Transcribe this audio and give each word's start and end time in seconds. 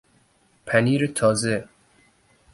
پنیر 0.65 1.07
تازه 1.07 1.67